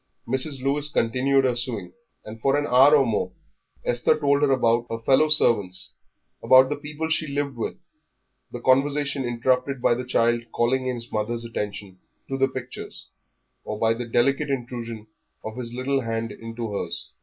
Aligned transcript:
Mrs. 0.27 0.63
Lewis 0.63 0.89
continued 0.89 1.45
her 1.45 1.55
sewing, 1.55 1.93
and 2.25 2.41
for 2.41 2.57
an 2.57 2.65
hour 2.65 2.95
or 2.95 3.05
more 3.05 3.33
Esther 3.85 4.19
told 4.19 4.41
about 4.41 4.87
her 4.89 4.97
fellow 4.97 5.29
servants, 5.29 5.93
about 6.41 6.69
the 6.69 6.75
people 6.75 7.07
she 7.09 7.27
lived 7.27 7.55
with, 7.55 7.77
the 8.51 8.59
conversation 8.61 9.23
interrupted 9.25 9.79
by 9.79 9.93
the 9.93 10.03
child 10.03 10.43
calling 10.51 10.85
his 10.85 11.11
mother's 11.11 11.45
attention 11.45 11.99
to 12.27 12.35
the 12.35 12.47
pictures, 12.47 13.09
or 13.63 13.77
by 13.77 13.93
the 13.93 14.07
delicate 14.07 14.49
intrusion 14.49 15.05
of 15.45 15.55
his 15.55 15.71
little 15.71 16.01
hand 16.01 16.31
into 16.31 16.71
hers. 16.73 17.11